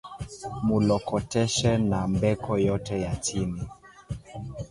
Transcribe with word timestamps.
Mu 0.65 0.77
lokoteshe 0.87 1.71
ma 1.89 2.01
mbeko 2.13 2.51
yote 2.67 2.95
ya 3.05 3.13
chini 3.25 3.63